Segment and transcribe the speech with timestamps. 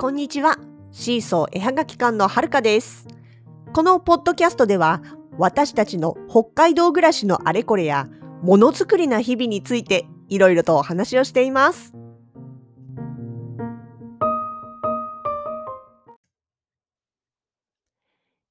[0.00, 0.56] こんにちは。
[0.92, 3.08] シーソー絵はがき館のはるかです。
[3.74, 5.02] このポッドキャストでは、
[5.38, 8.06] 私たちの北海道暮らしのあれこれや、
[8.40, 11.94] ものづくりな日々について、いろいろとお話をしています。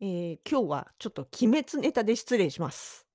[0.00, 3.06] えー今日はちょっと鬼滅ネタで失礼します。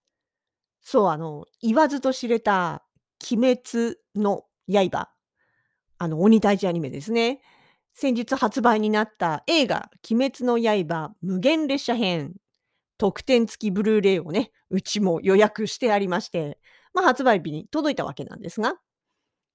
[0.82, 2.84] そう、あの、言わずと知れた
[3.32, 5.10] 鬼滅の刃。
[5.98, 7.42] あの、鬼退治アニメですね。
[7.94, 12.36] 先日発売になった映画、鬼滅の刃無限列車編。
[13.00, 16.60] 特典付きブルーレイをね、うちも予約してありまして、
[16.94, 18.76] まあ、発売日に届いたわけなんですが、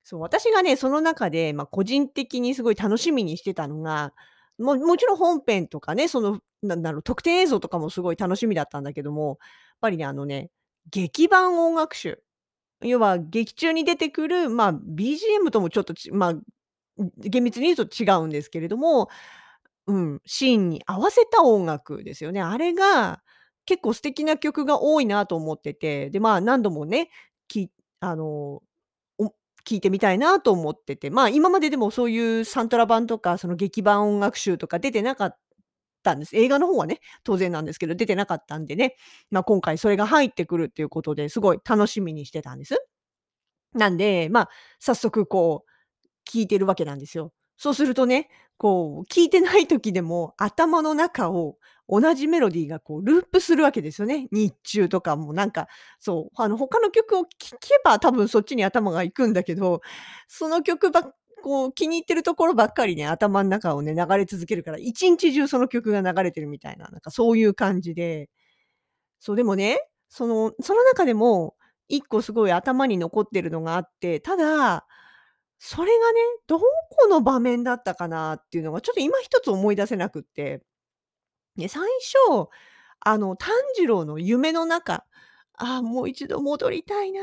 [0.02, 4.14] そう、私がね、その中で、まあ、個人的にすごい楽しみにしてたのが、
[4.58, 9.38] ももちろん本編とかね、その、なんだろう、特典映像とかもすごい楽しみだったんだけども、やっ
[9.80, 10.50] ぱりね、あのね、
[10.90, 12.22] 劇版音楽集。
[12.80, 16.34] 要は劇中に出てくる、まあ、BGM ともちょっとまあ、
[17.18, 19.08] 厳密に言うと違うんですけれども、
[19.86, 22.40] うん、シーンに合わせた音楽ですよね。
[22.40, 23.22] あれが
[23.66, 27.10] 結構素敵な曲が多いなと思ってて、で、まあ、何度もね、
[27.48, 27.70] き
[28.00, 28.62] あの、
[29.18, 29.26] お
[29.64, 35.38] 聴いてみたいなと思ってて、まあ、今まででもそういうサントラ版とか、その劇版音楽集とか出てなかっ
[36.02, 36.36] たんです。
[36.36, 38.96] 映画の方はね、当然なんですけど、出てなかったんでね、
[39.30, 42.86] まあ、今回それが入ってくるっていうことで、すごい楽しみにしてたんです。
[43.74, 44.48] なんで、まあ、
[44.78, 45.73] 早速こう
[46.24, 47.32] 聴いてるわけなんですよ。
[47.56, 51.56] そうするとね、こう聴いてない時でも頭の中を
[51.88, 54.28] 同じメロディーがこうループするわけですよね。
[54.32, 55.68] 日中とかもなんか、
[56.00, 57.28] そう、あの他の曲を聴
[57.60, 59.80] けば多分そっちに頭が行くんだけど、
[60.28, 68.30] その曲ばっこう気に入ってるところばっかりね、頭の中をね、流れ続けるから、一日中その曲が流れてるみたいな、なんかそういう感じで。
[69.20, 71.56] そう、でもね、そのその中でも
[71.88, 74.86] 一個すごい頭に残ってるのがあって、ただ、
[75.58, 76.64] それがね、どこ
[77.08, 80.62] の場面だったかなっていうのがちょっと今一つ思い出せなくって。
[81.56, 81.82] で、最
[82.28, 82.48] 初、
[83.00, 85.04] あの炭治郎の夢の中、
[85.54, 87.20] ああ、もう一度戻りたいな、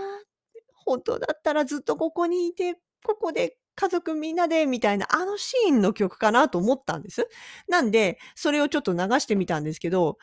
[0.86, 7.28] 本当だったらずっとここにいて、ここで家族みんなでみたいな、あのシーンの曲かなと思ったんです。
[7.68, 10.18] なんで、それをちょっと流してみたんですけど、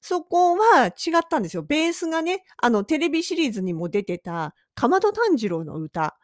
[0.00, 1.62] そこは違ったんですよ。
[1.62, 6.16] ベースがね、あのテレビシリーズにも出てた、竈門炭治郎の歌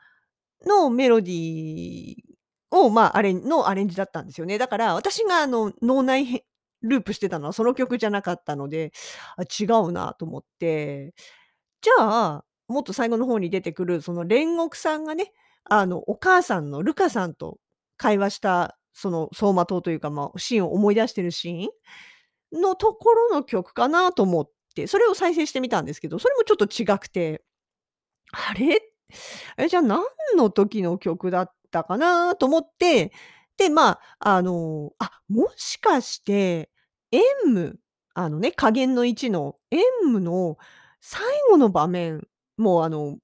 [0.67, 4.59] のメロディーを、まあ、あれのアレンジだったんですよね。
[4.59, 6.45] だから私があの脳内
[6.83, 8.93] ループしてたのはその曲じゃなかったので、
[9.37, 11.15] あ、違うなと思って。
[11.83, 12.03] じゃ
[12.37, 15.33] あ、もっと最後の方に出てくるその煉獄さんがね、
[15.65, 17.59] あのお母さんのルカさんと
[17.97, 21.69] 会話したその走馬灯というか、まあ、シーンを思い出してるシー
[22.59, 27.43] ンのところの曲かなと思って、それを再生してみたんですけど、それもちょっと違くて、
[28.33, 28.90] あれ、
[29.59, 30.05] え、じゃあ何
[30.37, 32.35] の時の曲だったかな？
[32.37, 33.13] と思って、
[33.57, 36.71] で、まあ、あの、あ、もしかして、
[37.13, 37.79] エンム、
[38.15, 40.57] あのね、下弦の1のエンムの
[41.01, 42.27] 最後の場面、
[42.57, 43.19] もうあの、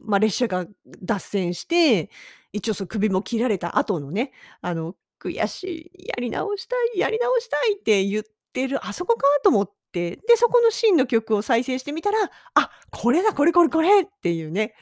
[0.00, 0.66] まあ、列車が
[1.02, 2.10] 脱線して、
[2.52, 4.32] 一応その首も切られた後のね、
[4.62, 12.18] あの悔しい、やり直したい、やり直したいって言ってる、あそこかと思って、で、そこのシーンの曲を再生してみたら、
[12.54, 14.02] あ、これだ、これこれこれ！
[14.02, 14.74] っていうね、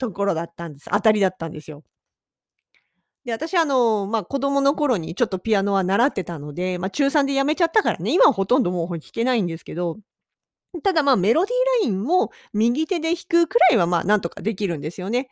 [0.00, 0.90] ところだったんです。
[0.92, 1.84] 当たりだったんですよ。
[3.24, 9.98] で、私あの、ま、子供の頃にちょっとピアノは習ってたので、ま、中3で辞めちゃったからね、今はほとんどもう弾けないんですけど、
[10.84, 15.28] ただ、ま、メロディーラインを右手で弾くくらいは、ま、なんとかできるんですよね。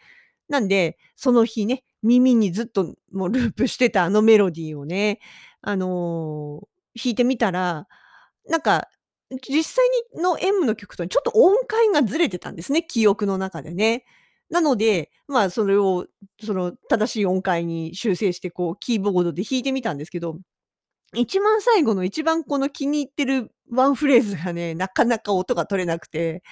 [0.49, 5.21] なんで、その日ね、耳にずっともうループしてたあのメロディーをね、
[5.63, 6.63] あの、
[6.97, 7.89] 弾いてみたら、
[8.49, 8.89] なんか、
[9.49, 9.87] 実際
[10.23, 14.05] のエンムの曲とちょっと音階がずれてたんですね、記憶の中でね。
[14.51, 16.07] なので、まあ、それを、
[16.43, 20.39] その正しい音階に修正して、こうキーボードで弾いてみたんですけど、
[21.15, 26.43] 一番最後の一番この気に入ってるワンフレーズがね、なかなか音が取れなくて。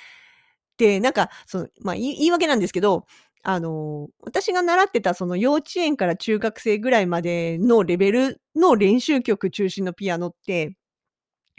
[0.78, 3.06] で、なんか、その、ま、い言い訳なんですけど、
[3.44, 10.76] あの、私が習ってたその幼稚園から中学生ぐらいまでのレベルの練習曲中心のピアノって、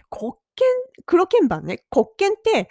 [0.09, 0.65] 黒鍵
[1.05, 2.69] 黒鍵盤ね、黒鍵って、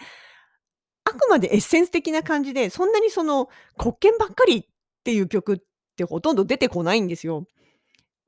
[1.17, 3.49] くまでエッセンス的な感じで、そんなにその
[3.79, 4.65] 黒鍵ばっかりっ
[5.05, 5.59] ていう曲っ
[5.97, 7.47] てほとんど出てこないんですよ。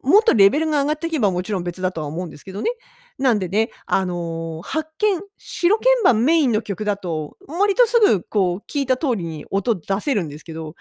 [0.03, 2.71] もっとレベルが上がっていけばもちろん別だとは思うんですけどね。
[3.19, 10.75] なんでね、あの、白鍵白鍵盤メインの曲だと、割とすぐこう聞いた通りに音出せるんですけど、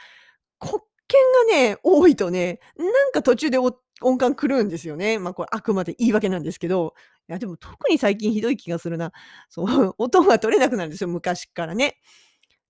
[0.59, 3.57] 黒鍵がね、多いとね、なんか途中で
[4.01, 5.19] 音感狂うんですよね。
[5.19, 6.93] まあ、これあくまで言い訳なんですけど、
[7.29, 9.11] いやでも特に最近ひどい気がするな。
[9.49, 11.97] そう、 音が取れなくなるんですよ、昔からね。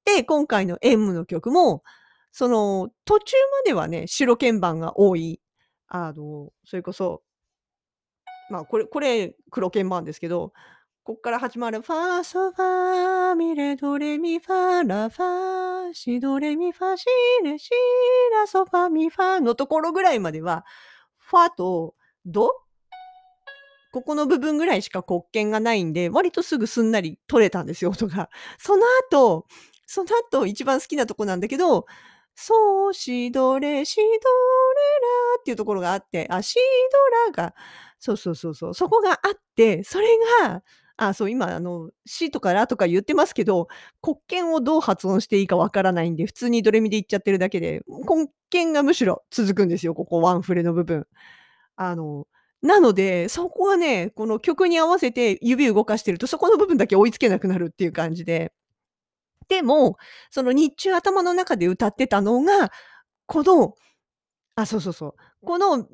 [0.05, 1.83] で、今回の厭夢の曲も、
[2.31, 5.41] その途中まではね、白鍵盤が多い
[5.87, 7.23] あの、それこそ
[8.49, 10.53] まあ、これこれ黒鍵盤ですけど、
[11.03, 17.05] こっから始まるファーソファーミレドレミファラファシドレミファシ
[17.43, 17.71] レシ
[18.33, 20.65] ラソファミファのところぐらいまでは、
[21.29, 21.93] ファと
[22.25, 22.53] ド？
[23.91, 28.29] ここの部分ぐらいしか黒鍵がないんで、割とすぐすんなり取れたんですよ、 音が。
[28.57, 29.45] その後
[29.85, 31.85] その後一番好きなとこなんだけど、
[32.33, 34.19] ソシドレシドレラ
[35.39, 36.55] っていうところがあって、あ、シ
[37.35, 37.55] ドラが
[37.99, 38.73] そうそうそうそう。
[38.73, 40.07] そこがあって、それ
[40.41, 40.63] が、
[40.97, 43.67] あ、そう、今あの、シとかラとか言ってますけど、
[44.01, 51.05] 黒鍵をどう発音していいかわからないんで、普通にドレミで言っちゃってるだけで、黒鍵がむしろ続くんですよ、ここワンフレの部分。
[51.77, 52.27] あの、
[52.63, 58.53] なので、そこはね、この曲に合わせて指動かしてると、そこの部分だけ追いつけなくなるっていう感じで。
[59.49, 59.97] でも、
[60.31, 62.71] その日中頭の中で歌ってたのが、
[63.27, 63.75] この
[64.55, 65.15] あ、そうそうそう。
[65.45, 65.87] この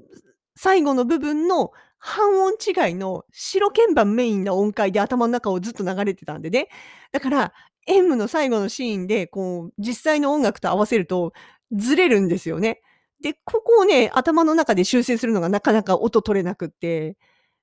[0.56, 1.72] 最後の部分の
[2.06, 6.68] 半音違いの白鍵盤メインな音階で頭の中をずっと流れてたんでね。
[7.14, 7.54] だから、
[7.88, 11.32] M の最後のシーンで、こう、実際の音楽と合わせると
[11.72, 12.82] ずれるんですよね。
[13.22, 17.16] で、ここをね、頭の中で修正するのがなかなか音取れなくって。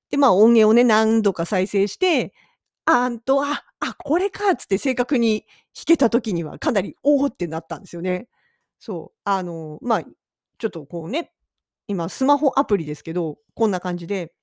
[0.09, 2.33] で、まあ、音源をね、何度か再生して、
[2.85, 5.45] あんと、あ、あ、これかっつって正確に
[5.75, 8.27] 弾けた時にはかなり、おおってなったんですよね。
[8.79, 9.19] そう。
[9.23, 10.03] あの、まあ、
[10.57, 11.31] ちょっとこうね、
[11.87, 14.33] 今スマホアプリですけど、こんな感じで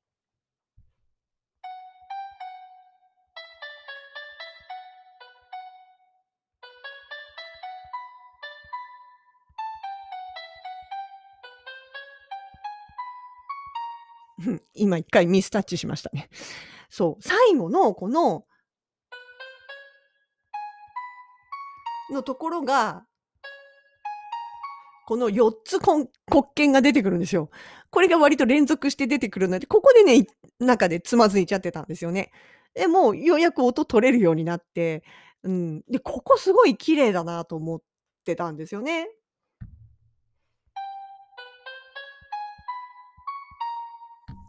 [14.75, 16.29] 今一回ミスタッチしましたね。
[16.89, 18.47] そう、最後のこの
[22.11, 23.05] のところが
[25.09, 27.49] この4つこん黒鍵が出てくるんですよ。
[27.89, 30.27] これが割と連続して出てくるので、ここでね、
[30.59, 32.31] 中でつまずいちゃってたんですよね。
[32.75, 35.03] でもう、ようやく音取れるようになって、
[35.45, 35.81] うん。
[35.89, 37.83] で、ここすごい綺麗だなと思っ
[38.23, 39.09] てたんですよね。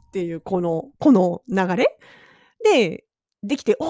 [0.10, 1.98] っていう、このこの流れ
[2.66, 3.06] で、
[3.44, 3.90] できて、おお、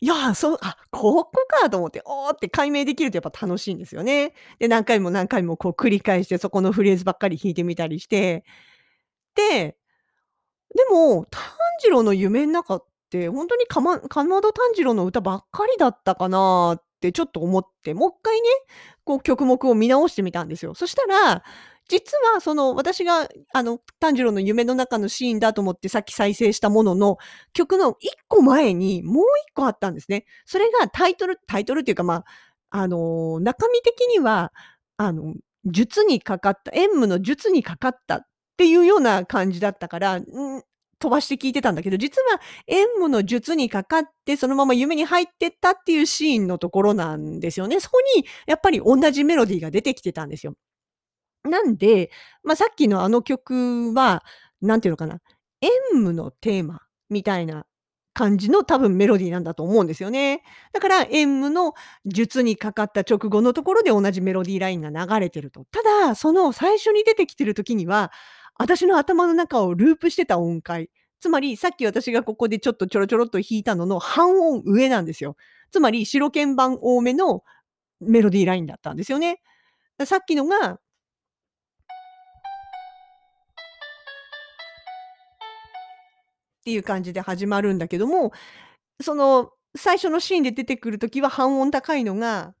[0.00, 4.32] いや、そう、あ、ここかと思って、おおって解明できるとやっぱ楽しいんですよね。
[4.60, 8.44] で、何回も何回もこう繰り返して、そこのフレーズばっかり弾いてみたりして。
[9.36, 9.76] で、
[10.76, 11.42] でも、炭
[11.80, 18.48] 治郎の夢ん中って、ほんとにかま竈門炭治郎の歌ばっかりだったかなってちょっと思って、もっかいね、
[19.04, 20.74] こう曲目を見直してみたんですよ。
[20.74, 21.42] そしたら
[21.88, 27.18] 実はその私があの炭治郎の夢の中のシーンだと思ってさっき再生したものの、
[27.54, 27.96] 曲の1
[28.28, 30.24] 個前にもう1個あったんですね。
[30.44, 32.24] それがタイトルタイトルっていうか、まあ、
[32.70, 34.52] あの、中身的には、
[34.98, 38.20] あの、術にかかった、縁武の術にかかったっ
[38.56, 40.24] ていうような感じだったから、ん、
[40.98, 47.80] 飛ばして聞いてたんだけど、実は縁武の術にかかって、そのまま夢に入ってったっていうシーンのところなんですよね。
[47.80, 50.54] そこにやっぱり同じメロディーが出てきてたんですよ。
[51.44, 52.10] なんで、
[52.42, 54.24] ま、さっきのあの曲は、
[54.60, 55.20] なんていうのかな、
[55.60, 57.66] 縁武のテーマみたいな
[58.14, 60.42] 感じの多分メロディーなんだと思うんですよね。
[60.72, 61.74] だから縁武の
[62.06, 65.64] 術にかかった直後のところで同じメロディーラインが流れてると。
[65.70, 68.10] ただ、その最初に出てきてる時には、
[68.58, 75.36] 私の頭の中をループしてた音階、つまりさっき私がここでちょっとちょろちょろっと弾いたのの半音上なんですよ。
[75.70, 77.42] つまり白鍵盤多めの
[78.00, 79.40] メロディーラインだったんですよね。
[80.04, 80.80] さっきのが
[86.60, 88.32] っていう感じで始まるんだけども、
[89.00, 92.54] その最初のシーンで出てくる時は半音高いのが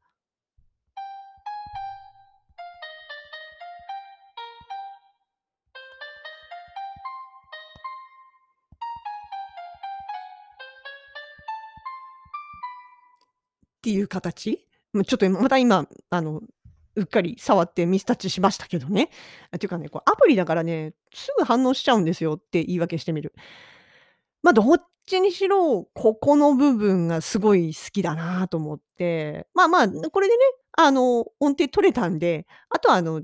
[13.78, 14.66] っていう形？
[14.94, 16.40] ちょっとまた今、あの、
[16.96, 19.10] うっかり触ってミスタッチしましたけどね。
[19.50, 23.32] あ、ていうかね、こうアプリだからね、すぐ反応しちゃうんですよって言い訳してみる。
[24.42, 30.44] ま、どっちにしろ、ここの部分がすごい好きだなと思って、まあまあ、これでね、
[30.76, 33.22] あの、音程取れたんで、あとはあの、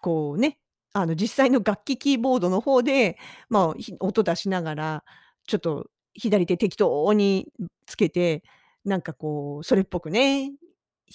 [0.00, 0.58] こうね、
[0.94, 3.18] あの、実際の楽器キーボードの方で、
[3.50, 5.04] まあ、ひ音出しながら、
[5.46, 7.48] ちょっと左手適当に
[7.86, 8.42] つけて、
[8.84, 10.52] なんかこう、それっぽくね、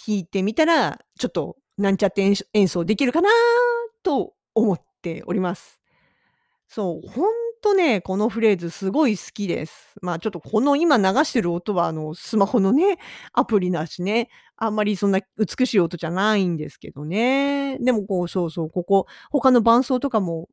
[0.07, 3.29] 弾いてみたら、ちょっとなんちゃって演奏できるかな
[4.03, 5.79] と思っております。
[6.67, 9.95] そう、ほんとね、このフレーズすごい好きです。
[10.01, 12.99] まあ、ちょっとこの今流してる音はあの、スマホのね、
[13.31, 17.79] アプリだしね、あんまりそんな美しい音じゃないんですけどね。
[17.79, 20.49] でもこう、そうそう、ここ、他の伴奏とかも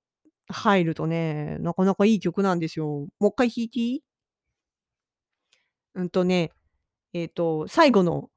[0.49, 3.09] 入るとね、なかなかいい曲なんですよ。
[3.19, 4.02] もっかい弾いていい？
[5.97, 6.52] うんとね、
[7.12, 8.31] えっと、最後の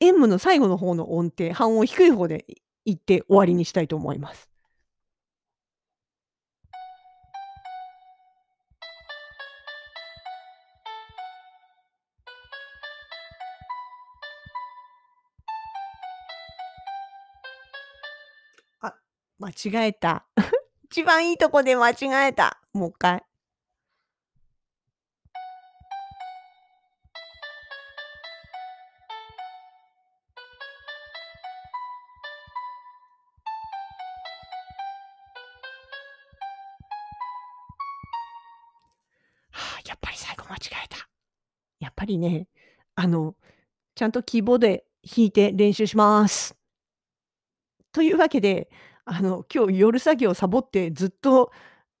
[0.00, 2.44] 演舞の最後の方の音程、半音低い方で
[2.84, 4.50] いって終わりにしたいと思います。
[19.38, 20.26] 間違えた。
[20.84, 22.58] 一番いいとこで間違えた。
[22.72, 23.24] もっかい。
[39.50, 41.08] はあ、やっぱり最後間違えた。
[41.78, 42.48] やっぱりね、
[42.94, 43.36] あの、
[43.94, 46.56] ちゃんとキーボードで弾いて練習します。
[47.92, 48.70] というわけで、
[49.08, 51.52] あの、今日夜作業サボってずっと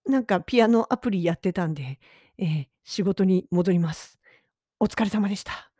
[0.06, 2.00] なんかピアノアプリやってたんで、
[2.36, 4.18] ええ、仕事に戻ります。
[4.80, 5.70] お疲れ様でした。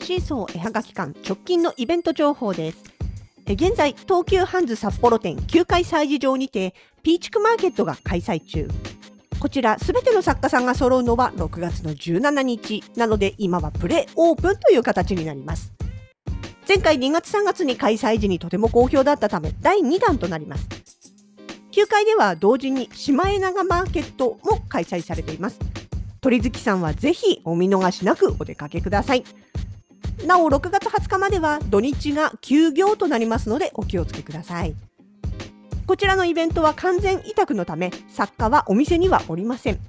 [0.00, 2.84] シーソー絵はがき館直近のイベント情報です。
[3.46, 8.66] 現在、東急ハンズ札幌店9階催事場にて、ピーチクマーケットが開催中。
[9.42, 12.84] こちら、すべての作家さんが揃うのは6月の17日。
[12.94, 15.72] なので、今はプレオープンという形になります。
[16.68, 20.68] 前回2月3月に開催時にとても好評だったため、第2弾となります。
[21.72, 25.58] 9階では同時にシマエナガマーケットも開催されています。
[26.20, 29.24] 鳥月さんはぜひお見逃しなくお出かけください。
[30.24, 34.76] なお、6月20日までは土日が休業となりますのでお気をつけください。
[35.86, 39.80] こちらのイベントは完全委託のため、作家はお店にはおりません。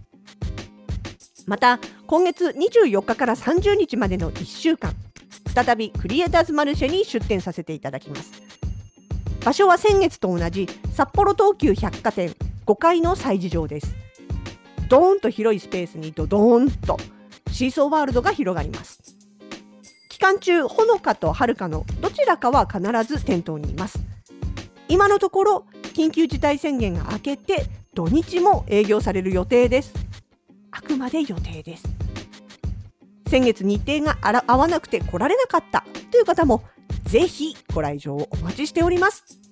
[1.46, 4.94] また、今月24日から30日までの1週間、
[5.54, 8.42] 再びクリエイターズマルシェに出店させていただきます。
[9.46, 12.34] 場所は先月と同じ札幌東急百貨店
[12.66, 13.94] 5階の催事場です。
[14.90, 16.98] ドーンと広いスペースにドドーンと
[17.52, 19.02] シーソーワールドが広がります。
[20.10, 24.00] 期間中、ほのかとはるかのどちらかは必ず店頭にいます。
[24.88, 29.94] 今のところ緊急事態宣言が明けて土日も営業される予定です。
[30.72, 31.84] あくまで予定です。
[33.30, 36.64] 先月日程が合わなくて来られなかったという方も
[37.04, 39.43] ぜひご来場をお待ちしております。